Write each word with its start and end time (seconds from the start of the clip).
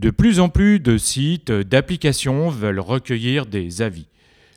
De 0.00 0.08
plus 0.08 0.40
en 0.40 0.48
plus 0.48 0.80
de 0.80 0.96
sites, 0.96 1.52
d'applications 1.52 2.48
veulent 2.48 2.80
recueillir 2.80 3.44
des 3.44 3.82
avis. 3.82 4.06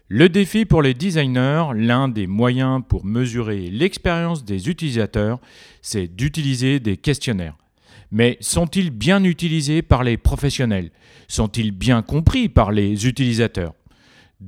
Le 0.08 0.30
défi 0.30 0.64
pour 0.64 0.82
les 0.82 0.94
designers, 0.94 1.66
l'un 1.76 2.08
des 2.08 2.28
moyens 2.28 2.82
pour 2.88 3.04
mesurer 3.04 3.70
l'expérience 3.70 4.46
des 4.46 4.70
utilisateurs, 4.70 5.42
c'est 5.82 6.08
d'utiliser 6.08 6.80
des 6.80 6.96
questionnaires. 6.96 7.58
Mais 8.10 8.38
sont-ils 8.40 8.90
bien 8.90 9.22
utilisés 9.26 9.82
par 9.82 10.06
les 10.06 10.16
professionnels? 10.16 10.92
Sont-ils 11.28 11.74
bien 11.74 12.04
compris 12.04 12.48
par 12.48 12.72
les 12.72 13.06
utilisateurs? 13.06 13.74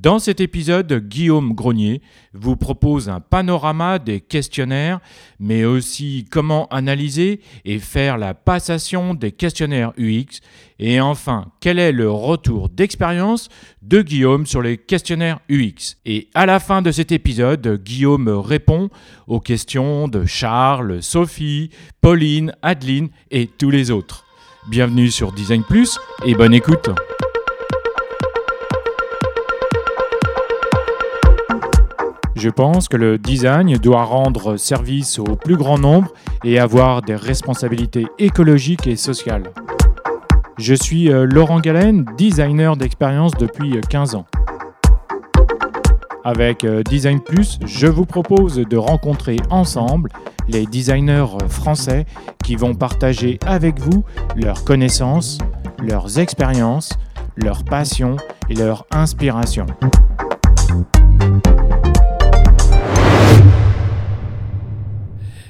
Dans 0.02 0.20
cet 0.20 0.42
épisode, 0.42 1.08
Guillaume 1.08 1.54
Grenier 1.54 2.02
vous 2.34 2.58
propose 2.58 3.08
un 3.08 3.22
panorama 3.22 3.98
des 3.98 4.20
questionnaires, 4.20 5.00
mais 5.40 5.64
aussi 5.64 6.26
comment 6.30 6.68
analyser 6.68 7.40
et 7.64 7.80
faire 7.80 8.18
la 8.18 8.34
passation 8.34 9.14
des 9.14 9.32
questionnaires 9.32 9.94
UX, 9.98 10.42
et 10.80 11.00
enfin 11.00 11.46
quel 11.62 11.80
est 11.80 11.94
le 11.94 12.12
retour 12.12 12.68
d'expérience 12.68 13.48
de 13.82 14.02
Guillaume 14.02 14.46
sur 14.46 14.62
les 14.62 14.78
questionnaires 14.78 15.40
UX. 15.50 15.96
Et 16.06 16.28
à 16.34 16.46
la 16.46 16.60
fin 16.60 16.82
de 16.82 16.92
cet 16.92 17.14
épisode, 17.14 17.82
Guillaume 17.82 18.28
répond 18.28 18.90
aux 19.28 19.40
questions 19.40 20.10
de 20.10 20.26
Charles, 20.26 21.02
Sophie, 21.02 21.70
Pauline, 22.02 22.54
Adeline 22.62 23.08
et 23.32 23.48
tous 23.48 23.70
les 23.70 23.92
autres. 23.92 24.26
Bienvenue 24.70 25.10
sur 25.10 25.32
Design 25.32 25.64
Plus 25.64 25.98
et 26.26 26.36
bonne 26.36 26.54
écoute. 26.54 26.90
Je 32.46 32.52
pense 32.52 32.88
que 32.88 32.96
le 32.96 33.18
design 33.18 33.76
doit 33.78 34.04
rendre 34.04 34.56
service 34.56 35.18
au 35.18 35.24
plus 35.36 35.58
grand 35.58 35.80
nombre 35.80 36.14
et 36.44 36.60
avoir 36.60 37.02
des 37.02 37.16
responsabilités 37.16 38.06
écologiques 38.20 38.86
et 38.86 38.98
sociales. 38.98 39.52
Je 40.60 40.76
suis 40.76 41.12
euh, 41.12 41.26
Laurent 41.26 41.60
Galen, 41.60 42.06
designer 42.20 42.78
d'expérience 42.78 43.32
depuis 43.32 43.82
15 43.90 44.14
ans. 44.14 44.28
Avec 46.24 46.64
euh, 46.66 46.84
Design 46.84 47.20
Plus, 47.20 47.58
je 47.66 47.88
vous 47.88 48.06
propose 48.06 48.58
de 48.58 48.78
rencontrer 48.78 49.38
ensemble 49.50 50.12
les 50.48 50.68
designers 50.68 51.26
français 51.50 52.06
qui 52.44 52.56
vont 52.56 52.76
partager 52.76 53.40
avec 53.48 53.80
vous 53.80 54.04
leurs 54.36 54.64
connaissances, 54.64 55.40
leurs 55.80 56.20
expériences, 56.20 56.94
leurs 57.38 57.64
passions 57.64 58.18
et 58.52 58.54
leurs 58.54 58.86
inspirations. 58.92 59.66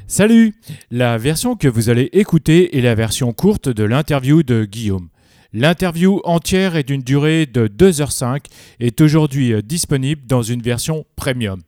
Salut 0.08 0.54
La 0.92 1.18
version 1.18 1.56
que 1.56 1.68
vous 1.68 1.90
allez 1.90 2.10
écouter 2.14 2.78
est 2.78 2.82
la 2.82 2.94
version 2.94 3.34
courte 3.34 3.70
de 3.70 3.84
l'interview 3.84 4.44
de 4.44 4.64
Guillaume. 4.64 5.10
L'interview 5.52 6.22
entière 6.26 6.76
est 6.76 6.84
d'une 6.84 7.02
durée 7.02 7.48
de 7.48 7.68
2h05 7.68 8.42
et 8.80 8.88
est 8.88 9.02
aujourd'hui 9.02 9.52
euh, 9.52 9.64
disponible 9.64 10.22
dans 10.28 10.44
une 10.44 10.62
version 10.62 11.06
premium. 11.16 11.60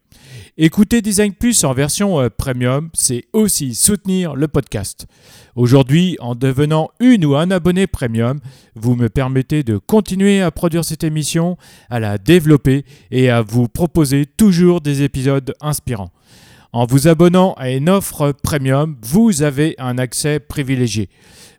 Écouter 0.55 1.01
Design 1.01 1.33
Plus 1.33 1.63
en 1.63 1.73
version 1.73 2.19
euh, 2.19 2.29
premium, 2.29 2.91
c'est 2.93 3.25
aussi 3.33 3.73
soutenir 3.73 4.35
le 4.35 4.47
podcast. 4.47 5.07
Aujourd'hui, 5.55 6.15
en 6.19 6.35
devenant 6.35 6.89
une 6.99 7.25
ou 7.25 7.35
un 7.35 7.49
abonné 7.49 7.87
premium, 7.87 8.39
vous 8.75 8.95
me 8.95 9.09
permettez 9.09 9.63
de 9.63 9.77
continuer 9.79 10.41
à 10.41 10.51
produire 10.51 10.85
cette 10.85 11.03
émission, 11.03 11.57
à 11.89 11.99
la 11.99 12.19
développer 12.19 12.85
et 13.09 13.31
à 13.31 13.41
vous 13.41 13.67
proposer 13.67 14.27
toujours 14.27 14.81
des 14.81 15.01
épisodes 15.01 15.55
inspirants. 15.59 16.11
En 16.77 16.85
vous 16.85 17.07
abonnant 17.07 17.53
à 17.53 17.71
une 17.71 17.89
offre 17.89 18.33
premium, 18.33 18.97
vous 19.01 19.41
avez 19.41 19.73
un 19.79 19.97
accès 19.97 20.39
privilégié. 20.39 21.09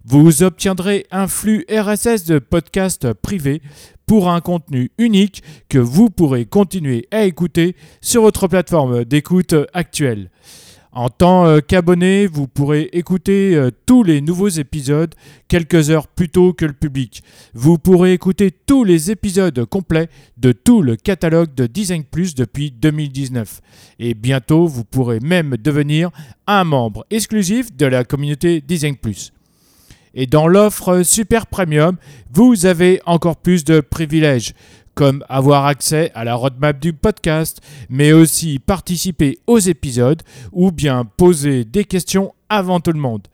Vous 0.04 0.44
obtiendrez 0.44 1.06
un 1.10 1.26
flux 1.26 1.66
RSS 1.68 2.24
de 2.24 2.38
podcasts 2.38 3.12
privés 3.14 3.60
pour 4.06 4.30
un 4.30 4.40
contenu 4.40 4.92
unique 4.96 5.42
que 5.68 5.78
vous 5.78 6.08
pourrez 6.08 6.44
continuer 6.44 7.08
à 7.10 7.24
écouter 7.24 7.74
sur 8.00 8.22
votre 8.22 8.46
plateforme 8.46 9.04
d'écoute 9.04 9.56
actuelle. 9.74 10.30
En 10.92 11.10
tant 11.10 11.46
euh, 11.46 11.60
qu'abonné, 11.60 12.26
vous 12.26 12.48
pourrez 12.48 12.88
écouter 12.92 13.54
euh, 13.54 13.70
tous 13.86 14.02
les 14.02 14.20
nouveaux 14.20 14.48
épisodes 14.48 15.14
quelques 15.46 15.90
heures 15.90 16.08
plus 16.08 16.30
tôt 16.30 16.52
que 16.52 16.64
le 16.64 16.72
public. 16.72 17.22
Vous 17.52 17.78
pourrez 17.78 18.14
écouter 18.14 18.50
tous 18.50 18.84
les 18.84 19.10
épisodes 19.10 19.64
complets 19.66 20.08
de 20.38 20.52
tout 20.52 20.80
le 20.80 20.96
catalogue 20.96 21.54
de 21.54 21.66
Design 21.66 22.04
Plus 22.04 22.34
depuis 22.34 22.70
2019. 22.70 23.60
Et 23.98 24.14
bientôt, 24.14 24.66
vous 24.66 24.84
pourrez 24.84 25.20
même 25.20 25.56
devenir 25.58 26.10
un 26.46 26.64
membre 26.64 27.04
exclusif 27.10 27.76
de 27.76 27.86
la 27.86 28.04
communauté 28.04 28.62
Design 28.62 28.96
Plus. 28.96 29.32
Et 30.14 30.26
dans 30.26 30.48
l'offre 30.48 31.02
Super 31.02 31.46
Premium, 31.46 31.96
vous 32.32 32.66
avez 32.66 33.00
encore 33.04 33.36
plus 33.36 33.62
de 33.62 33.80
privilèges 33.80 34.54
comme 34.98 35.24
avoir 35.28 35.66
accès 35.66 36.10
à 36.16 36.24
la 36.24 36.34
roadmap 36.34 36.80
du 36.80 36.92
podcast, 36.92 37.60
mais 37.88 38.10
aussi 38.10 38.58
participer 38.58 39.38
aux 39.46 39.60
épisodes 39.60 40.20
ou 40.50 40.72
bien 40.72 41.04
poser 41.04 41.64
des 41.64 41.84
questions 41.84 42.34
avant 42.48 42.80
tout 42.80 42.90
le 42.90 42.98
monde. 42.98 43.28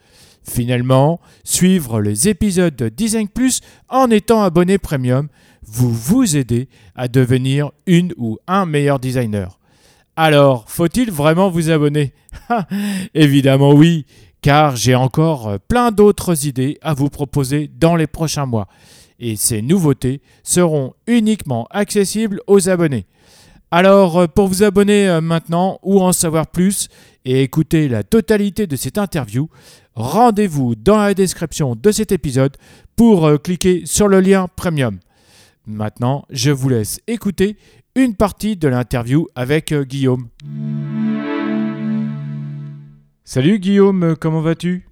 Finalement, 0.47 1.23
suivre 1.43 2.03
les 2.03 2.29
épisodes 2.29 2.77
de 2.77 2.91
Design 2.91 3.29
Plus 3.29 3.63
en 3.89 4.11
étant 4.11 4.43
abonné 4.43 4.77
premium 4.77 5.29
vous 5.67 5.91
vous 5.91 6.37
aider 6.37 6.69
à 6.95 7.09
devenir 7.09 7.71
une 7.87 8.13
ou 8.19 8.37
un 8.47 8.67
meilleur 8.67 8.99
designer. 8.99 9.59
Alors, 10.17 10.67
faut-il 10.69 11.11
vraiment 11.11 11.49
vous 11.49 11.71
abonner? 11.71 12.13
Évidemment 13.15 13.73
oui, 13.73 14.05
car 14.43 14.77
j'ai 14.77 14.95
encore 14.95 15.59
plein 15.67 15.93
d'autres 15.93 16.47
idées 16.47 16.77
à 16.83 16.93
vous 16.93 17.09
proposer 17.09 17.71
dans 17.75 17.97
les 17.97 18.07
prochains 18.07 18.45
mois 18.45 18.69
et 19.25 19.37
ces 19.37 19.63
nouveautés 19.63 20.21
seront 20.43 20.93
uniquement 21.07 21.67
accessibles 21.71 22.43
aux 22.47 22.69
abonnés. 22.69 23.07
Alors 23.71 24.19
euh, 24.19 24.27
pour 24.27 24.49
vous 24.49 24.63
abonner 24.63 25.09
euh, 25.09 25.23
maintenant 25.23 25.79
ou 25.83 26.03
en 26.03 26.13
savoir 26.13 26.47
plus 26.47 26.89
et 27.25 27.43
écouter 27.43 27.89
la 27.89 28.03
totalité 28.03 28.67
de 28.67 28.77
cette 28.77 28.99
interview, 28.99 29.49
rendez-vous 29.95 30.75
dans 30.75 30.99
la 30.99 31.15
description 31.15 31.75
de 31.75 31.91
cet 31.91 32.13
épisode 32.13 32.59
pour 32.97 33.27
euh, 33.27 33.39
cliquer 33.39 33.83
sur 33.87 34.09
le 34.09 34.21
lien 34.21 34.47
premium. 34.57 34.99
Maintenant, 35.67 36.27
je 36.29 36.51
vous 36.51 36.69
laisse 36.69 37.01
écouter 37.07 37.57
une 37.97 38.15
partie 38.15 38.57
de 38.57 38.69
l'interview 38.69 39.27
avec 39.35 39.73
Guillaume. 39.73 40.29
Salut 43.25 43.59
Guillaume, 43.59 44.17
comment 44.21 44.43
vas-tu? 44.43 44.87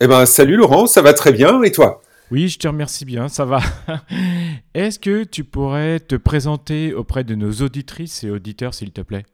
Eh 0.00 0.06
ben 0.06 0.26
salut 0.26 0.56
Laurent, 0.56 0.86
ça 0.86 1.00
va 1.00 1.14
très 1.14 1.32
bien 1.32 1.62
et 1.62 1.72
toi? 1.72 2.02
Oui, 2.30 2.48
je 2.48 2.58
te 2.58 2.68
remercie 2.68 3.04
bien, 3.04 3.28
ça 3.28 3.44
va. 3.44 3.60
Est-ce 4.74 4.98
que 4.98 5.24
tu 5.24 5.44
pourrais 5.44 6.00
te 6.00 6.14
présenter 6.14 6.94
auprès 6.94 7.24
de 7.24 7.34
nos 7.34 7.52
auditrices 7.52 8.24
et 8.24 8.30
auditeurs, 8.30 8.74
s'il 8.74 8.92
te 8.92 9.00
plaît? 9.00 9.24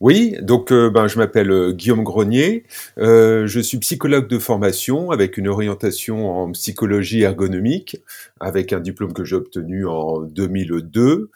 Oui, 0.00 0.36
donc 0.42 0.72
euh, 0.72 0.90
ben, 0.90 1.06
je 1.06 1.18
m'appelle 1.18 1.50
euh, 1.50 1.72
Guillaume 1.72 2.02
Grenier, 2.02 2.64
euh, 2.98 3.46
je 3.46 3.60
suis 3.60 3.78
psychologue 3.78 4.26
de 4.28 4.38
formation 4.38 5.10
avec 5.10 5.36
une 5.36 5.48
orientation 5.48 6.30
en 6.30 6.50
psychologie 6.52 7.22
ergonomique, 7.22 7.98
avec 8.40 8.72
un 8.72 8.80
diplôme 8.80 9.12
que 9.12 9.24
j'ai 9.24 9.36
obtenu 9.36 9.86
en 9.86 10.20
2002. 10.20 11.30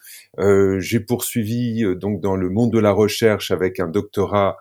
j'ai 0.79 0.99
poursuivi 0.99 1.83
donc 1.95 2.21
dans 2.21 2.35
le 2.35 2.49
monde 2.49 2.71
de 2.71 2.79
la 2.79 2.91
recherche 2.91 3.51
avec 3.51 3.79
un 3.79 3.87
doctorat 3.87 4.57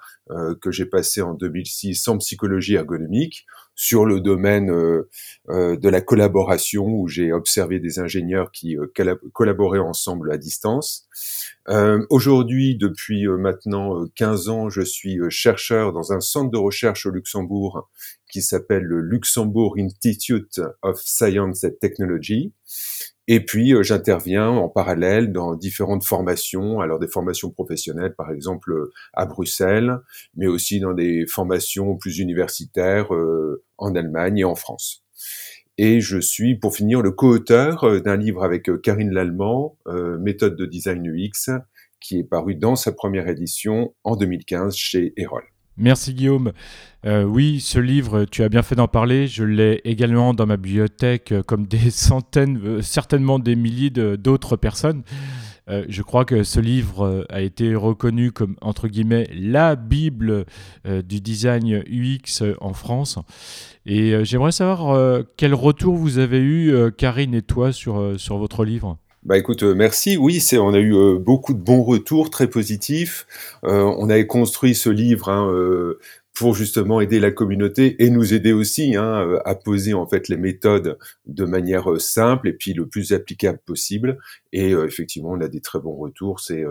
que 0.61 0.71
j'ai 0.71 0.87
passé 0.87 1.23
en 1.23 1.35
2006 1.35 2.09
en 2.09 2.19
psychologie 2.19 2.75
ergonomique 2.75 3.47
sur 3.81 4.05
le 4.05 4.21
domaine 4.21 4.71
euh, 4.71 5.09
euh, 5.49 5.75
de 5.75 5.89
la 5.89 6.03
collaboration 6.03 6.85
où 6.85 7.09
j'ai 7.09 7.33
observé 7.33 7.81
des 7.81 7.99
ingénieurs 7.99 8.53
qui 8.53 8.77
euh, 8.77 8.93
collaboraient 9.33 9.79
ensemble 9.79 10.31
à 10.33 10.37
distance. 10.37 11.09
Aujourd'hui, 12.09 12.77
depuis 12.77 13.27
maintenant 13.29 14.07
15 14.17 14.49
ans, 14.49 14.71
je 14.71 14.83
suis 14.83 15.19
chercheur 15.29 15.93
dans 15.93 16.13
un 16.13 16.21
centre 16.21 16.51
de 16.51 16.59
recherche 16.59 17.07
au 17.07 17.11
Luxembourg 17.11 17.89
qui 18.31 18.43
s'appelle 18.43 18.83
le 18.83 19.01
Luxembourg 19.01 19.77
Institute 19.79 20.61
of 20.83 21.01
Science 21.01 21.65
and 21.65 21.71
Technology. 21.81 22.53
Et 23.33 23.39
puis, 23.39 23.75
euh, 23.75 23.85
j'interviens 23.85 24.49
en 24.49 24.69
parallèle 24.69 25.33
dans 25.33 25.55
différentes 25.55 26.05
formations, 26.05 26.81
alors 26.81 26.99
des 26.99 27.07
formations 27.07 27.51
professionnelles, 27.51 28.15
par 28.17 28.33
exemple 28.33 28.73
euh, 28.73 28.93
à 29.13 29.25
Bruxelles, 29.25 29.99
mais 30.35 30.49
aussi 30.49 30.81
dans 30.81 30.95
des 30.95 31.27
formations 31.29 31.97
plus 31.97 32.19
universitaires 32.19 33.15
euh, 33.15 33.63
en 33.79 33.95
Allemagne 33.95 34.39
et 34.39 34.45
en 34.45 34.57
France. 34.57 35.05
Et 35.83 36.03
je 36.03 36.19
suis, 36.19 36.57
pour 36.57 36.77
finir, 36.77 37.01
le 37.01 37.11
co-auteur 37.11 38.03
d'un 38.03 38.17
livre 38.17 38.45
avec 38.45 38.71
Karine 38.83 39.13
Lallemand, 39.13 39.79
Méthode 40.19 40.55
de 40.55 40.67
design 40.67 41.07
UX, 41.07 41.51
qui 42.01 42.19
est 42.19 42.25
paru 42.25 42.55
dans 42.55 42.77
sa 42.77 42.93
première 42.93 43.29
édition 43.29 43.95
en 44.05 44.15
2015 44.15 44.77
chez 44.77 45.15
Erol. 45.17 45.45
Merci 45.81 46.13
Guillaume. 46.13 46.53
Euh, 47.07 47.25
oui, 47.25 47.61
ce 47.61 47.79
livre, 47.79 48.27
tu 48.27 48.43
as 48.43 48.51
bien 48.51 48.63
fait 48.63 48.75
d'en 48.75 48.89
parler. 48.89 49.27
Je 49.27 49.45
l'ai 49.45 49.81
également 49.85 50.35
dans 50.35 50.45
ma 50.45 50.59
bibliothèque, 50.59 51.33
euh, 51.33 51.43
comme 51.43 51.67
des 51.67 51.91
centaines, 51.91 52.61
euh, 52.63 52.83
certainement 52.83 53.39
des 53.39 53.57
milliers 53.57 53.89
d'autres 53.89 54.57
personnes. 54.57 55.03
Euh, 55.71 55.85
je 55.89 56.03
crois 56.03 56.25
que 56.25 56.43
ce 56.43 56.61
livre 56.61 57.05
euh, 57.05 57.25
a 57.29 57.41
été 57.41 57.75
reconnu 57.75 58.33
comme, 58.33 58.57
entre 58.61 58.89
guillemets, 58.89 59.29
la 59.33 59.77
Bible 59.77 60.45
euh, 60.87 61.03
du 61.03 61.21
design 61.21 61.83
UX 61.87 62.43
en 62.61 62.73
France. 62.75 63.19
Et 63.87 64.25
j'aimerais 64.25 64.53
savoir 64.53 65.25
quel 65.39 65.55
retour 65.55 65.97
vous 65.97 66.19
avez 66.19 66.39
eu, 66.39 66.93
Karine 66.99 67.35
et 67.35 67.41
toi, 67.41 67.73
sur, 67.73 68.15
sur 68.19 68.37
votre 68.37 68.65
livre? 68.65 68.99
Bah 69.23 69.39
écoute, 69.39 69.63
merci. 69.63 70.19
Oui, 70.19 70.39
c'est 70.39 70.59
on 70.59 70.75
a 70.75 70.79
eu 70.79 71.19
beaucoup 71.19 71.55
de 71.55 71.59
bons 71.59 71.83
retours, 71.83 72.29
très 72.29 72.47
positifs. 72.47 73.27
on 73.63 74.11
avait 74.11 74.27
construit 74.27 74.75
ce 74.75 74.91
livre 74.91 75.31
hein, 75.31 75.51
pour 76.35 76.55
justement 76.55 77.01
aider 77.01 77.21
la 77.21 77.31
communauté 77.31 78.03
et 78.03 78.11
nous 78.11 78.33
aider 78.33 78.53
aussi 78.53 78.97
hein, 78.97 79.27
euh, 79.27 79.41
à 79.45 79.55
poser 79.55 79.95
en 79.95 80.07
fait 80.07 80.29
les 80.29 80.37
méthodes 80.37 80.99
de 81.27 81.45
manière 81.45 81.91
euh, 81.91 81.99
simple 81.99 82.49
et 82.49 82.53
puis 82.53 82.73
le 82.73 82.89
plus 82.89 83.13
applicable 83.13 83.59
possible. 83.65 84.19
Et 84.53 84.73
euh, 84.73 84.87
effectivement, 84.87 85.31
on 85.33 85.41
a 85.41 85.49
des 85.49 85.61
très 85.61 85.81
bons 85.81 85.97
retours. 85.97 86.41
C'est 86.41 86.65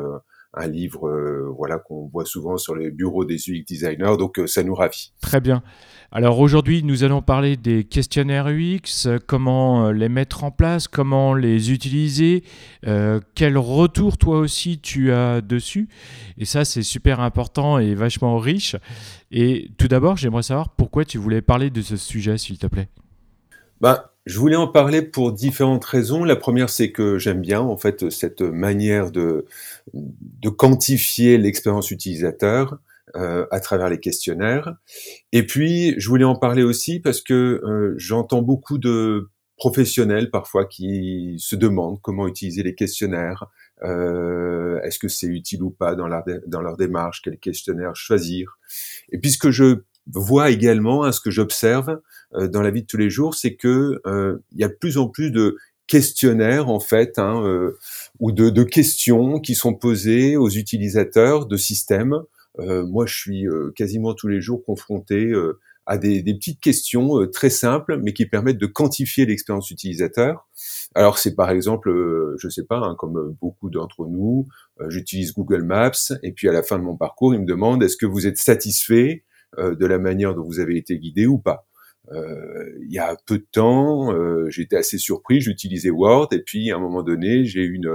un 0.53 0.67
livre 0.67 1.09
voilà 1.55 1.77
qu'on 1.77 2.07
voit 2.07 2.25
souvent 2.25 2.57
sur 2.57 2.75
les 2.75 2.91
bureaux 2.91 3.25
des 3.25 3.37
UX 3.49 3.63
designers, 3.67 4.17
donc 4.17 4.41
ça 4.47 4.63
nous 4.63 4.75
ravit. 4.75 5.13
Très 5.21 5.39
bien. 5.39 5.61
Alors 6.11 6.39
aujourd'hui, 6.39 6.81
nous 6.83 7.03
allons 7.03 7.21
parler 7.21 7.55
des 7.55 7.83
questionnaires 7.83 8.47
UX, 8.47 9.07
comment 9.27 9.91
les 9.91 10.09
mettre 10.09 10.43
en 10.43 10.49
place, 10.49 10.87
comment 10.87 11.35
les 11.35 11.71
utiliser, 11.71 12.43
quel 13.35 13.57
retour 13.57 14.17
toi 14.17 14.39
aussi 14.39 14.79
tu 14.79 15.11
as 15.11 15.41
dessus. 15.41 15.87
Et 16.39 16.45
ça, 16.45 16.65
c'est 16.65 16.81
super 16.81 17.19
important 17.19 17.77
et 17.77 17.93
vachement 17.93 18.39
riche. 18.39 18.75
Et 19.29 19.69
tout 19.77 19.87
d'abord, 19.87 20.17
j'aimerais 20.17 20.41
savoir 20.41 20.69
pourquoi 20.69 21.05
tu 21.05 21.19
voulais 21.19 21.43
parler 21.43 21.69
de 21.69 21.81
ce 21.81 21.95
sujet, 21.95 22.39
s'il 22.39 22.57
te 22.57 22.65
plaît. 22.65 22.89
Ben, 23.79 24.01
je 24.29 24.37
voulais 24.37 24.55
en 24.55 24.67
parler 24.67 25.01
pour 25.01 25.33
différentes 25.33 25.83
raisons. 25.85 26.23
La 26.23 26.35
première, 26.35 26.69
c'est 26.69 26.91
que 26.91 27.17
j'aime 27.17 27.41
bien 27.41 27.61
en 27.61 27.77
fait 27.77 28.11
cette 28.11 28.41
manière 28.41 29.11
de, 29.11 29.45
de 29.93 30.49
quantifier 30.49 31.39
l'expérience 31.39 31.89
utilisateur 31.89 32.77
euh, 33.15 33.47
à 33.49 33.59
travers 33.59 33.89
les 33.89 33.99
questionnaires. 33.99 34.75
Et 35.31 35.47
puis, 35.47 35.95
je 35.97 36.07
voulais 36.09 36.25
en 36.25 36.35
parler 36.35 36.61
aussi 36.61 36.99
parce 36.99 37.21
que 37.21 37.33
euh, 37.33 37.95
j'entends 37.97 38.43
beaucoup 38.43 38.77
de 38.77 39.29
professionnels 39.57 40.29
parfois 40.29 40.65
qui 40.65 41.35
se 41.39 41.55
demandent 41.55 41.99
comment 41.99 42.27
utiliser 42.27 42.61
les 42.61 42.75
questionnaires, 42.75 43.47
euh, 43.83 44.79
est-ce 44.83 44.99
que 44.99 45.07
c'est 45.07 45.25
utile 45.25 45.63
ou 45.63 45.71
pas 45.71 45.95
dans 45.95 46.07
leur, 46.07 46.23
dans 46.45 46.61
leur 46.61 46.77
démarche, 46.77 47.23
quel 47.23 47.39
questionnaire 47.39 47.95
choisir? 47.95 48.59
Et 49.11 49.17
puis 49.17 49.31
ce 49.31 49.39
que 49.39 49.49
je 49.49 49.79
vois 50.05 50.51
également, 50.51 51.03
hein, 51.03 51.11
ce 51.11 51.19
que 51.19 51.31
j'observe 51.31 51.99
dans 52.33 52.61
la 52.61 52.71
vie 52.71 52.81
de 52.81 52.87
tous 52.87 52.97
les 52.97 53.09
jours, 53.09 53.35
c'est 53.35 53.55
que 53.55 54.01
euh, 54.05 54.37
il 54.51 54.59
y 54.59 54.63
a 54.63 54.67
de 54.67 54.77
plus 54.79 54.97
en 54.97 55.07
plus 55.07 55.31
de 55.31 55.57
questionnaires 55.87 56.69
en 56.69 56.79
fait, 56.79 57.17
hein, 57.17 57.43
euh, 57.43 57.77
ou 58.19 58.31
de, 58.31 58.49
de, 58.49 58.63
questions 58.63 59.39
qui 59.39 59.55
sont 59.55 59.73
posées 59.73 60.37
aux 60.37 60.49
utilisateurs 60.49 61.47
de 61.47 61.57
systèmes. 61.57 62.15
moi, 62.57 63.05
je 63.05 63.15
suis 63.15 63.45
quasiment 63.75 64.13
tous 64.13 64.27
les 64.27 64.41
jours 64.41 64.63
confronté 64.65 65.33
à 65.85 65.97
des, 65.97 66.21
des 66.21 66.33
petites 66.33 66.59
questions 66.59 67.25
très 67.31 67.49
simples, 67.49 67.99
mais 68.03 68.13
qui 68.13 68.25
permettent 68.25 68.59
de 68.59 68.67
quantifier 68.67 69.25
l'expérience 69.25 69.71
utilisateur. 69.71 70.47
Alors 70.95 71.19
c'est 71.19 71.35
par 71.35 71.51
exemple, 71.51 71.89
euh, 71.89 72.35
je 72.39 72.49
sais 72.49 72.65
pas, 72.65 72.79
hein, 72.79 72.95
comme 72.97 73.35
beaucoup 73.39 73.69
d'entre 73.69 74.07
nous, 74.07 74.47
euh, 74.81 74.89
j'utilise 74.89 75.33
Google 75.33 75.63
Maps 75.63 75.91
et 76.23 76.31
puis 76.31 76.49
à 76.49 76.51
la 76.51 76.63
fin 76.63 76.79
de 76.79 76.83
mon 76.83 76.97
parcours, 76.97 77.33
il 77.33 77.41
me 77.41 77.45
demande 77.45 77.83
est-ce 77.83 77.97
que 77.97 78.07
vous 78.07 78.25
êtes 78.25 78.37
satisfait 78.37 79.23
euh, 79.59 79.75
de 79.75 79.85
la 79.85 79.99
manière 79.99 80.33
dont 80.33 80.43
vous 80.43 80.59
avez 80.59 80.77
été 80.77 80.97
guidé 80.97 81.27
ou 81.27 81.37
pas? 81.37 81.67
Il 82.11 82.91
y 82.91 82.99
a 82.99 83.15
peu 83.27 83.37
de 83.37 83.47
temps, 83.51 84.11
j'étais 84.49 84.77
assez 84.77 84.97
surpris, 84.97 85.41
j'utilisais 85.41 85.91
Word 85.91 86.29
et 86.31 86.39
puis 86.39 86.71
à 86.71 86.77
un 86.77 86.79
moment 86.79 87.03
donné, 87.03 87.45
j'ai 87.45 87.63
une, 87.63 87.91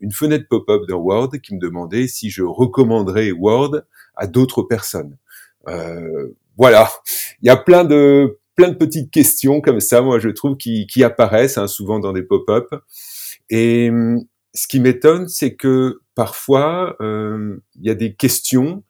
une 0.00 0.12
fenêtre 0.12 0.46
pop-up 0.48 0.82
dans 0.88 0.98
Word 0.98 1.30
qui 1.42 1.54
me 1.54 1.60
demandait 1.60 2.08
si 2.08 2.30
je 2.30 2.42
recommanderais 2.42 3.30
Word 3.32 3.82
à 4.16 4.26
d'autres 4.26 4.62
personnes. 4.62 5.16
voilà, 6.56 6.90
il 7.42 7.46
y 7.46 7.50
a 7.50 7.56
plein 7.56 7.84
de 7.84 8.38
plein 8.58 8.70
de 8.70 8.74
petites 8.74 9.12
questions 9.12 9.60
comme 9.60 9.78
ça, 9.78 10.02
moi 10.02 10.18
je 10.18 10.28
trouve, 10.30 10.56
qui, 10.56 10.88
qui 10.88 11.04
apparaissent 11.04 11.58
hein, 11.58 11.68
souvent 11.68 12.00
dans 12.00 12.12
des 12.12 12.24
pop-up. 12.24 12.66
Et 13.50 13.88
hum, 13.88 14.24
ce 14.52 14.66
qui 14.66 14.80
m'étonne, 14.80 15.28
c'est 15.28 15.54
que 15.54 16.00
parfois, 16.16 16.96
euh, 17.00 17.56
il 17.76 17.86
y 17.86 17.90
a 17.90 17.94
des 17.94 18.14
questions 18.14 18.82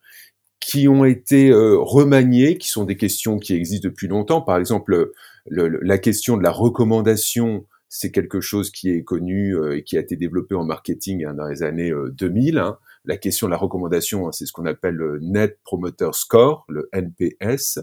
qui 0.59 0.87
ont 0.87 1.05
été 1.05 1.49
euh, 1.49 1.77
remaniées, 1.79 2.57
qui 2.57 2.67
sont 2.67 2.83
des 2.83 2.97
questions 2.97 3.39
qui 3.39 3.53
existent 3.53 3.87
depuis 3.87 4.07
longtemps. 4.07 4.41
Par 4.41 4.57
exemple, 4.57 5.11
la 5.49 5.97
question 5.97 6.37
de 6.37 6.43
la 6.43 6.51
recommandation, 6.51 7.65
c'est 7.87 8.11
quelque 8.11 8.41
chose 8.41 8.71
qui 8.71 8.89
est 8.89 9.03
connu 9.03 9.55
euh, 9.55 9.77
et 9.77 9.83
qui 9.83 9.97
a 9.97 10.01
été 10.01 10.15
développé 10.15 10.55
en 10.55 10.65
marketing 10.65 11.25
hein, 11.25 11.33
dans 11.33 11.47
les 11.47 11.63
années 11.63 11.91
2000. 12.11 12.57
Hein. 12.57 12.77
La 13.05 13.17
question 13.17 13.47
de 13.47 13.51
la 13.51 13.57
recommandation, 13.57 14.27
hein, 14.27 14.31
c'est 14.31 14.45
ce 14.45 14.51
qu'on 14.51 14.65
appelle 14.65 14.95
le 14.95 15.19
Net 15.21 15.59
Promoter 15.63 16.09
Score, 16.13 16.65
le 16.67 16.89
NPS. 16.93 17.79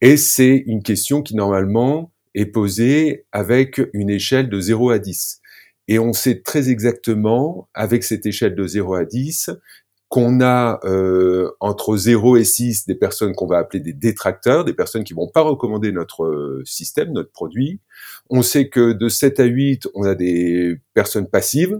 Et 0.00 0.16
c'est 0.16 0.62
une 0.66 0.82
question 0.82 1.22
qui 1.22 1.34
normalement 1.34 2.12
est 2.34 2.46
posée 2.46 3.26
avec 3.32 3.80
une 3.92 4.10
échelle 4.10 4.48
de 4.48 4.60
0 4.60 4.90
à 4.90 4.98
10. 4.98 5.40
Et 5.88 5.98
on 5.98 6.12
sait 6.12 6.42
très 6.42 6.68
exactement, 6.68 7.68
avec 7.74 8.04
cette 8.04 8.26
échelle 8.26 8.54
de 8.54 8.66
0 8.66 8.94
à 8.94 9.04
10, 9.04 9.50
qu'on 10.08 10.40
a 10.40 10.80
euh, 10.84 11.50
entre 11.60 11.96
0 11.96 12.38
et 12.38 12.44
6 12.44 12.86
des 12.86 12.94
personnes 12.94 13.34
qu'on 13.34 13.46
va 13.46 13.58
appeler 13.58 13.80
des 13.80 13.92
détracteurs, 13.92 14.64
des 14.64 14.72
personnes 14.72 15.04
qui 15.04 15.12
vont 15.12 15.28
pas 15.28 15.42
recommander 15.42 15.92
notre 15.92 16.24
euh, 16.24 16.62
système, 16.64 17.12
notre 17.12 17.30
produit. 17.30 17.80
On 18.30 18.42
sait 18.42 18.68
que 18.68 18.92
de 18.92 19.08
7 19.08 19.40
à 19.40 19.44
8, 19.44 19.88
on 19.94 20.04
a 20.04 20.14
des 20.14 20.76
personnes 20.94 21.28
passives. 21.28 21.78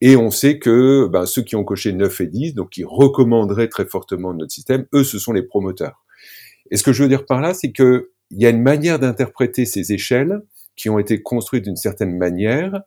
Et 0.00 0.16
on 0.16 0.32
sait 0.32 0.58
que 0.58 1.06
ben, 1.06 1.26
ceux 1.26 1.42
qui 1.42 1.54
ont 1.54 1.62
coché 1.62 1.92
9 1.92 2.22
et 2.22 2.26
10, 2.26 2.54
donc 2.54 2.70
qui 2.70 2.82
recommanderaient 2.82 3.68
très 3.68 3.86
fortement 3.86 4.34
notre 4.34 4.50
système, 4.50 4.86
eux, 4.92 5.04
ce 5.04 5.20
sont 5.20 5.32
les 5.32 5.44
promoteurs. 5.44 6.04
Et 6.72 6.76
ce 6.76 6.82
que 6.82 6.92
je 6.92 7.04
veux 7.04 7.08
dire 7.08 7.24
par 7.24 7.40
là, 7.40 7.54
c'est 7.54 7.70
que 7.70 8.10
il 8.32 8.40
y 8.40 8.46
a 8.46 8.50
une 8.50 8.62
manière 8.62 8.98
d'interpréter 8.98 9.64
ces 9.64 9.92
échelles 9.92 10.40
qui 10.74 10.88
ont 10.90 10.98
été 10.98 11.22
construites 11.22 11.64
d'une 11.64 11.76
certaine 11.76 12.16
manière. 12.16 12.80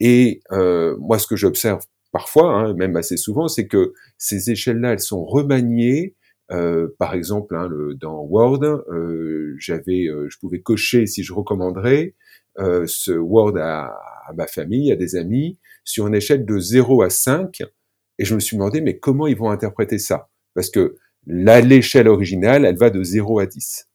Et 0.00 0.40
euh, 0.52 0.96
moi, 0.98 1.18
ce 1.18 1.26
que 1.26 1.36
j'observe 1.36 1.82
parfois, 2.12 2.54
hein, 2.54 2.74
même 2.74 2.96
assez 2.96 3.16
souvent, 3.16 3.48
c'est 3.48 3.66
que 3.66 3.94
ces 4.18 4.50
échelles-là, 4.50 4.92
elles 4.92 5.00
sont 5.00 5.24
remaniées. 5.24 6.14
Euh, 6.50 6.88
par 6.98 7.14
exemple, 7.14 7.56
hein, 7.56 7.66
le, 7.68 7.94
dans 7.94 8.20
Word, 8.22 8.62
euh, 8.62 9.54
j'avais, 9.58 10.06
euh, 10.06 10.28
je 10.28 10.38
pouvais 10.38 10.60
cocher 10.60 11.06
si 11.06 11.22
je 11.24 11.32
recommanderais 11.32 12.14
euh, 12.58 12.84
ce 12.86 13.12
Word 13.12 13.56
à, 13.56 13.86
à, 14.26 14.32
ma 14.34 14.46
famille, 14.46 14.92
à 14.92 14.96
des 14.96 15.16
amis, 15.16 15.58
sur 15.84 16.06
une 16.06 16.14
échelle 16.14 16.44
de 16.44 16.58
0 16.58 17.02
à 17.02 17.10
5. 17.10 17.62
Et 18.18 18.24
je 18.24 18.34
me 18.34 18.40
suis 18.40 18.56
demandé, 18.56 18.80
mais 18.82 18.98
comment 18.98 19.26
ils 19.26 19.36
vont 19.36 19.50
interpréter 19.50 19.98
ça? 19.98 20.28
Parce 20.54 20.70
que 20.70 20.96
l'échelle 21.26 22.08
originale, 22.08 22.64
elle 22.66 22.76
va 22.76 22.90
de 22.90 23.02
0 23.02 23.38
à 23.38 23.46
10. 23.46 23.88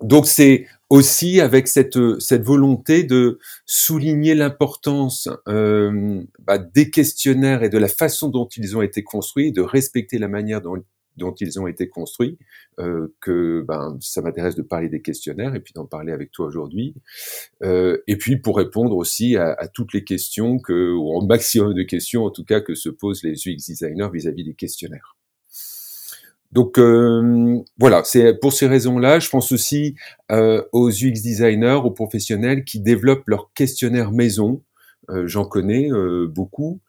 Donc 0.00 0.26
c'est 0.26 0.66
aussi 0.90 1.40
avec 1.40 1.68
cette, 1.68 1.98
cette 2.18 2.42
volonté 2.42 3.04
de 3.04 3.38
souligner 3.66 4.34
l'importance 4.34 5.28
euh, 5.48 6.22
bah, 6.40 6.58
des 6.58 6.90
questionnaires 6.90 7.62
et 7.62 7.68
de 7.68 7.78
la 7.78 7.88
façon 7.88 8.28
dont 8.28 8.48
ils 8.56 8.76
ont 8.76 8.82
été 8.82 9.02
construits, 9.02 9.52
de 9.52 9.60
respecter 9.60 10.18
la 10.18 10.28
manière 10.28 10.62
dont, 10.62 10.82
dont 11.16 11.34
ils 11.34 11.60
ont 11.60 11.66
été 11.66 11.88
construits, 11.88 12.38
euh, 12.78 13.14
que 13.20 13.64
ben, 13.68 13.98
ça 14.00 14.22
m'intéresse 14.22 14.54
de 14.54 14.62
parler 14.62 14.88
des 14.88 15.02
questionnaires 15.02 15.54
et 15.54 15.60
puis 15.60 15.74
d'en 15.74 15.84
parler 15.84 16.12
avec 16.12 16.30
toi 16.32 16.46
aujourd'hui. 16.46 16.94
Euh, 17.62 17.98
et 18.06 18.16
puis 18.16 18.38
pour 18.38 18.56
répondre 18.56 18.96
aussi 18.96 19.36
à, 19.36 19.52
à, 19.52 19.68
toutes 19.68 19.92
les 19.92 20.04
questions 20.04 20.58
que, 20.58 20.92
ou 20.92 21.10
au 21.10 21.20
maximum 21.20 21.74
de 21.74 21.82
questions 21.82 22.24
en 22.24 22.30
tout 22.30 22.44
cas 22.44 22.60
que 22.60 22.74
se 22.74 22.88
posent 22.88 23.22
les 23.22 23.34
UX 23.46 23.56
designers 23.56 24.08
vis-à-vis 24.12 24.42
-vis 24.42 24.46
des 24.46 24.54
questionnaires. 24.54 25.17
Donc 26.52 26.78
euh, 26.78 27.58
voilà, 27.78 28.02
c'est 28.04 28.34
pour 28.34 28.52
ces 28.52 28.66
raisons-là. 28.66 29.18
Je 29.18 29.28
pense 29.28 29.52
aussi 29.52 29.96
euh, 30.32 30.62
aux 30.72 30.90
UX 30.90 31.20
designers, 31.22 31.80
aux 31.84 31.90
professionnels 31.90 32.64
qui 32.64 32.80
développent 32.80 33.28
leur 33.28 33.52
questionnaire 33.52 34.12
maison. 34.12 34.62
Euh, 35.10 35.26
j'en 35.26 35.44
connais 35.44 35.88
beaucoup 36.28 36.80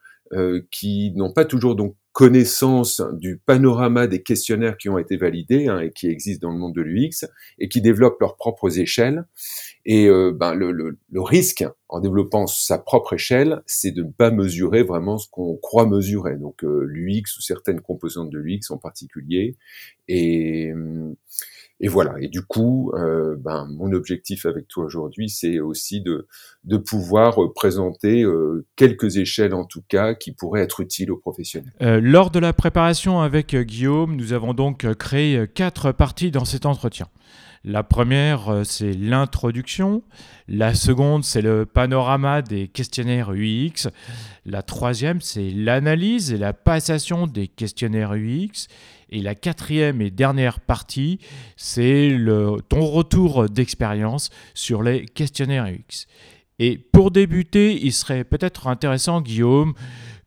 qui 0.70 1.12
n'ont 1.16 1.34
pas 1.34 1.44
toujours 1.44 1.76
donc 1.76 1.96
connaissance 2.20 3.02
du 3.14 3.38
panorama 3.38 4.06
des 4.06 4.22
questionnaires 4.22 4.78
qui 4.78 4.90
ont 4.90 4.98
été 4.98 5.16
validés 5.16 5.70
hein, 5.70 5.80
et 5.80 5.90
qui 5.90 6.08
existent 6.08 6.50
dans 6.50 6.54
le 6.54 6.60
monde 6.60 6.76
de 6.76 6.82
l'UX 6.82 7.26
et 7.60 7.70
qui 7.70 7.80
développent 7.80 8.20
leurs 8.20 8.36
propres 8.36 8.78
échelles. 8.78 9.24
Et 9.86 10.08
euh, 10.08 10.34
ben, 10.38 10.54
le, 10.54 10.74
le, 10.74 10.98
le, 11.10 11.22
risque 11.22 11.64
en 11.88 12.02
développant 12.02 12.46
sa 12.46 12.78
propre 12.78 13.14
échelle, 13.14 13.62
c'est 13.68 13.92
de 13.92 14.04
ne 14.04 14.12
pas 14.12 14.32
mesurer 14.32 14.84
vraiment 14.84 15.18
ce 15.18 15.30
qu'on 15.30 15.56
croit 15.56 15.86
mesurer. 15.86 16.36
Donc 16.36 16.66
euh, 16.66 16.84
l'UX 16.90 17.38
ou 17.38 17.42
certaines 17.42 17.80
composantes 17.80 18.30
de 18.30 18.38
l'UX 18.38 18.70
en 18.70 18.78
particulier. 18.78 19.56
Et, 20.10 20.74
et 21.82 21.88
voilà. 21.88 22.16
Et 22.20 22.28
du 22.28 22.42
coup, 22.42 22.92
euh, 22.94 23.36
ben, 23.38 23.68
mon 23.72 23.94
objectif 23.94 24.46
avec 24.46 24.68
toi 24.68 24.84
aujourd'hui, 24.84 25.30
c'est 25.30 25.60
aussi 25.60 26.02
de, 26.02 26.28
de 26.66 26.78
pouvoir 26.78 27.42
euh, 27.42 27.54
présenter 27.54 28.24
euh, 28.24 28.66
quelques 28.76 29.18
échelles, 29.18 29.54
en 29.54 29.66
tout 29.66 29.84
cas, 29.88 30.14
qui 30.14 30.34
pourraient 30.34 30.62
être 30.62 30.82
utiles 30.82 31.12
aux 31.12 31.18
professionnels. 31.18 31.72
lors 31.80 32.32
de 32.32 32.40
la 32.40 32.54
préparation 32.54 33.22
avec 33.22 33.56
Guillaume, 33.56 34.16
nous 34.16 34.34
avons 34.34 34.54
donc 34.54 34.94
créé 34.96 35.48
quatre 35.54 35.92
parties 35.92 36.32
dans 36.32 36.46
cet 36.46 36.66
entretien. 36.66 37.08
La 37.66 37.84
première, 37.84 38.62
c'est 38.64 38.94
l'introduction. 38.94 40.04
La 40.48 40.74
seconde, 40.74 41.26
c'est 41.26 41.42
le 41.42 41.66
panorama 41.66 42.42
des 42.42 42.70
questionnaires 42.70 43.32
UX. 43.32 43.90
La 44.46 44.64
troisième, 44.64 45.20
c'est 45.20 45.50
l'analyse 45.50 46.32
et 46.32 46.38
la 46.38 46.54
passation 46.54 47.28
des 47.28 47.50
questionnaires 47.50 48.14
UX. 48.14 48.68
Et 49.12 49.22
la 49.22 49.36
quatrième 49.36 50.02
et 50.02 50.12
dernière 50.12 50.60
partie, 50.60 51.20
c'est 51.58 52.16
ton 52.70 52.86
retour 52.86 53.50
d'expérience 53.50 54.30
sur 54.54 54.84
les 54.84 55.06
questionnaires 55.06 55.66
UX. 55.66 56.08
Et 56.60 56.78
pour 56.78 57.12
débuter, 57.12 57.80
il 57.82 57.94
serait 57.94 58.24
peut-être 58.24 58.68
intéressant, 58.68 59.22
Guillaume, 59.22 59.74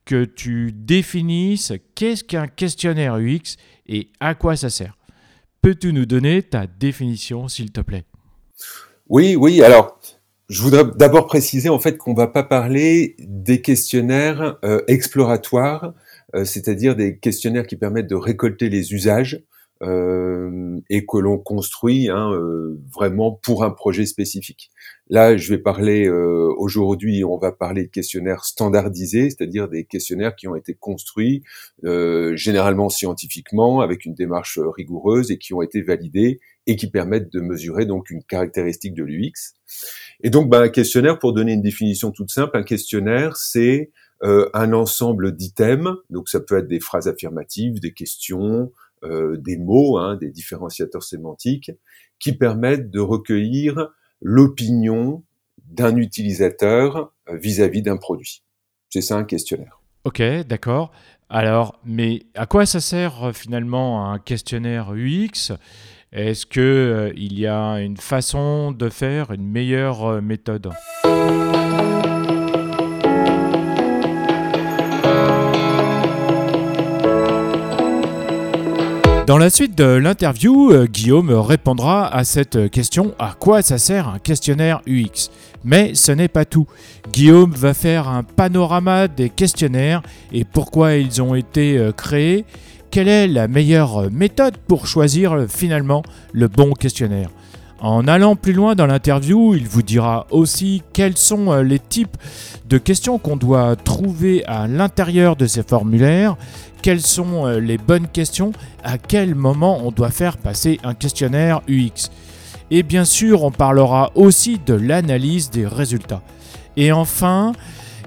que 0.05 0.25
tu 0.25 0.73
définisses 0.73 1.73
qu'est-ce 1.95 2.25
qu'un 2.25 2.49
questionnaire 2.49 3.17
UX 3.17 3.57
et 3.87 4.11
à 4.19 4.35
quoi 4.35 4.57
ça 4.57 4.71
sert. 4.71 4.97
Peux-tu 5.61 5.93
nous 5.93 6.07
donner 6.07 6.43
ta 6.43 6.67
définition, 6.67 7.47
s'il 7.49 7.71
te 7.71 7.81
plaît? 7.81 8.05
Oui, 9.09 9.37
oui. 9.37 9.62
Alors, 9.62 10.01
je 10.49 10.61
voudrais 10.62 10.85
d'abord 10.97 11.27
préciser 11.27 11.69
en 11.69 11.79
fait 11.79 11.97
qu'on 11.97 12.15
va 12.15 12.27
pas 12.27 12.43
parler 12.43 13.17
des 13.21 13.61
questionnaires 13.61 14.57
euh, 14.65 14.83
exploratoires, 14.89 15.95
c'est-à-dire 16.45 16.97
des 16.97 17.19
questionnaires 17.19 17.67
qui 17.67 17.77
permettent 17.77 18.09
de 18.09 18.15
récolter 18.15 18.69
les 18.69 18.93
usages 18.93 19.45
euh, 19.83 20.79
et 20.91 21.05
que 21.05 21.19
l'on 21.19 21.39
construit 21.39 22.09
hein, 22.09 22.31
euh, 22.33 22.79
vraiment 22.95 23.33
pour 23.43 23.65
un 23.65 23.71
projet 23.71 24.07
spécifique. 24.07 24.71
Là, 25.09 25.37
je 25.37 25.49
vais 25.53 25.59
parler 25.59 26.07
euh, 26.07 26.55
aujourd'hui, 26.57 27.25
on 27.25 27.37
va 27.37 27.51
parler 27.51 27.87
de 27.87 27.91
questionnaires 27.91 28.45
standardisés, 28.45 29.31
c'est-à-dire 29.31 29.69
des 29.69 29.85
questionnaires 29.85 30.37
qui 30.37 30.47
ont 30.47 30.55
été 30.55 30.75
construits 30.75 31.43
généralement 31.83 32.91
scientifiquement 32.91 33.81
avec 33.81 34.05
une 34.05 34.15
démarche 34.15 34.61
rigoureuse 34.62 35.33
et 35.33 35.39
qui 35.39 35.53
ont 35.53 35.62
été 35.62 35.83
validés 35.83 36.39
et 36.69 36.77
qui 36.77 36.89
permettent 36.89 37.33
de 37.33 37.41
mesurer 37.41 37.85
donc 37.85 38.11
une 38.11 38.23
caractéristique 38.23 38.95
de 38.95 39.03
l'UX. 39.03 39.55
Et 40.23 40.31
donc, 40.31 40.49
ben, 40.49 40.62
un 40.62 40.69
questionnaire, 40.69 41.19
pour 41.19 41.33
donner 41.33 41.55
une 41.55 41.62
définition 41.62 42.12
toute 42.12 42.31
simple, 42.31 42.57
un 42.57 42.62
questionnaire, 42.62 43.37
c'est 43.37 43.91
un 44.23 44.73
ensemble 44.73 45.37
d'items, 45.37 45.97
donc 46.09 46.29
ça 46.29 46.38
peut 46.38 46.59
être 46.59 46.69
des 46.69 46.79
phrases 46.79 47.09
affirmatives, 47.09 47.81
des 47.81 47.93
questions, 47.93 48.71
euh, 49.05 49.37
des 49.37 49.59
mots, 49.59 49.99
hein, 49.99 50.14
des 50.14 50.31
différenciateurs 50.31 51.02
sémantiques, 51.02 51.73
qui 52.21 52.33
permettent 52.33 52.88
de 52.88 53.00
recueillir 53.00 53.88
l'opinion 54.21 55.25
d'un 55.67 55.97
utilisateur 55.97 57.12
euh, 57.29 57.37
vis-à-vis 57.37 57.83
d'un 57.83 57.97
produit. 57.97 58.45
C'est 58.91 59.00
ça 59.00 59.17
un 59.17 59.25
questionnaire. 59.25 59.81
Ok, 60.05 60.23
d'accord. 60.47 60.93
Alors, 61.29 61.81
mais 61.85 62.23
à 62.37 62.47
quoi 62.47 62.64
ça 62.64 62.81
sert 62.81 63.25
euh, 63.25 63.33
finalement 63.33 64.09
un 64.09 64.21
questionnaire 64.21 64.93
UX 64.93 65.50
Est-ce 66.12 66.47
qu'il 66.47 67.21
il 67.21 67.41
y 67.41 67.49
a 67.49 67.81
une 67.81 67.97
façon 67.97 68.71
de 68.71 68.88
faire, 68.88 69.33
une 69.33 69.49
meilleure 69.49 70.23
méthode? 70.23 70.71
Dans 79.25 79.38
la 79.38 79.50
suite 79.50 79.79
de 79.79 79.85
l'interview, 79.85 80.73
euh, 80.73 80.87
Guillaume 80.87 81.31
répondra 81.31 82.12
à 82.12 82.25
cette 82.25 82.69
question 82.73 83.14
à 83.21 83.37
quoi 83.38 83.62
ça 83.62 83.79
sert 83.79 84.09
un 84.09 84.19
questionnaire 84.19 84.83
UX. 84.88 85.31
Mais 85.62 85.95
ce 85.95 86.11
n'est 86.11 86.26
pas 86.26 86.45
tout. 86.45 86.67
Guillaume 87.12 87.52
va 87.52 87.73
faire 87.73 88.09
un 88.09 88.25
panorama 88.25 89.07
des 89.07 89.31
questionnaires 89.31 90.02
et 90.33 90.45
pourquoi 90.45 90.95
ils 90.95 91.23
ont 91.23 91.37
été 91.37 91.79
euh, 91.79 91.93
créés. 91.93 92.45
Quelle 92.91 93.07
est 93.07 93.29
la 93.29 93.47
meilleure 93.47 94.11
méthode 94.11 94.57
pour 94.57 94.88
choisir 94.88 95.33
euh, 95.35 95.47
finalement 95.47 96.02
le 96.33 96.49
bon 96.49 96.73
questionnaire? 96.73 97.31
En 97.83 98.07
allant 98.07 98.37
plus 98.37 98.53
loin 98.53 98.77
dans 98.77 98.87
l'interview, 98.87 99.57
il 99.57 99.67
vous 99.67 99.83
dira 99.83 100.29
aussi 100.31 100.83
quels 100.93 101.17
sont 101.17 101.53
les 101.62 101.81
types 101.81 102.17
de 102.69 102.79
questions 102.79 103.19
qu'on 103.19 103.37
doit 103.37 103.75
trouver 103.75 104.45
à 104.47 104.69
l'intérieur 104.69 105.35
de 105.35 105.47
ces 105.47 105.65
formulaires, 105.65 106.37
quelles 106.81 107.01
sont 107.01 107.47
euh, 107.47 107.59
les 107.59 107.79
bonnes 107.79 108.07
questions, 108.07 108.53
à 108.85 108.99
quel 108.99 109.35
moment 109.35 109.81
on 109.85 109.91
doit 109.91 110.12
faire 110.12 110.37
passer 110.37 110.79
un 110.85 110.95
questionnaire 110.95 111.61
UX. 111.69 112.09
Et 112.71 112.85
bien 112.85 113.05
sûr, 113.05 113.43
on 113.43 113.51
parlera 113.51 114.12
aussi 114.15 114.61
de 114.65 114.75
l'analyse 114.75 115.51
des 115.51 115.67
résultats. 115.67 116.23
Et 116.77 116.93
enfin, 116.93 117.51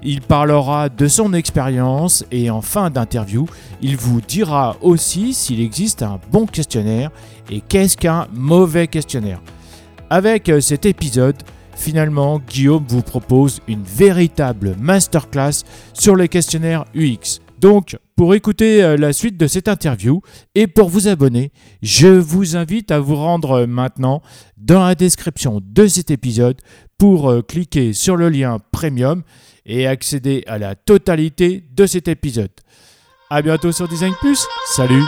il 0.02 0.22
parlera 0.22 0.88
de 0.88 1.06
son 1.06 1.34
expérience 1.34 2.24
et 2.32 2.48
en 2.48 2.62
fin 2.62 2.88
d'interview, 2.88 3.46
il 3.82 3.98
vous 3.98 4.22
dira 4.22 4.76
aussi 4.80 5.34
s'il 5.34 5.60
existe 5.60 6.02
un 6.02 6.18
bon 6.32 6.46
questionnaire 6.46 7.10
et 7.50 7.60
qu'est-ce 7.60 7.98
qu'un 7.98 8.26
mauvais 8.32 8.86
questionnaire. 8.86 9.40
Avec 10.10 10.48
euh, 10.48 10.60
cet 10.60 10.86
épisode, 10.86 11.36
finalement, 11.74 12.38
Guillaume 12.38 12.84
vous 12.88 13.02
propose 13.02 13.60
une 13.66 13.82
véritable 13.82 14.76
masterclass 14.78 15.64
sur 15.94 16.14
les 16.14 16.28
questionnaires 16.28 16.84
UX. 16.94 17.40
Donc, 17.58 17.96
pour 18.14 18.34
écouter 18.34 18.84
euh, 18.84 18.96
la 18.96 19.12
suite 19.12 19.36
de 19.36 19.46
cette 19.48 19.66
interview 19.66 20.20
et 20.54 20.68
pour 20.68 20.88
vous 20.88 21.08
abonner, 21.08 21.50
je 21.82 22.06
vous 22.06 22.56
invite 22.56 22.92
à 22.92 23.00
vous 23.00 23.16
rendre 23.16 23.62
euh, 23.62 23.66
maintenant 23.66 24.22
dans 24.56 24.84
la 24.84 24.94
description 24.94 25.60
de 25.60 25.86
cet 25.88 26.10
épisode 26.10 26.60
pour 26.98 27.46
cliquer 27.46 27.92
sur 27.92 28.16
le 28.16 28.30
lien 28.30 28.58
premium 28.72 29.22
et 29.66 29.86
accéder 29.86 30.44
à 30.46 30.56
la 30.58 30.74
totalité 30.74 31.62
de 31.74 31.84
cet 31.84 32.08
épisode. 32.08 32.50
A 33.28 33.42
bientôt 33.42 33.70
sur 33.70 33.86
Design 33.86 34.14
Plus. 34.20 34.46
Salut 34.74 35.02